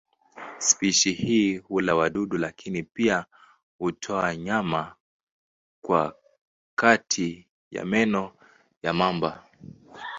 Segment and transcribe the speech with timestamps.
[0.57, 3.25] Spishi hii hula wadudu lakini pia
[3.77, 4.95] hutoa nyama
[5.81, 6.15] kwa
[6.75, 8.33] kati ya meno
[8.83, 9.43] ya mamba.